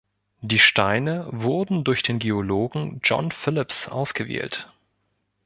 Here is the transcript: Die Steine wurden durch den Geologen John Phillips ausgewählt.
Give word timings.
Die 0.41 0.57
Steine 0.57 1.27
wurden 1.29 1.83
durch 1.83 2.01
den 2.01 2.17
Geologen 2.17 3.01
John 3.03 3.31
Phillips 3.31 3.87
ausgewählt. 3.87 4.73